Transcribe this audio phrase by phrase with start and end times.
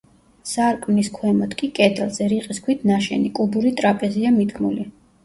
[0.51, 4.89] სარკმლის ქვემოთ კი, კედელზე, რიყის ქვით ნაშენი, კუბური ტრაპეზია მიდგმული.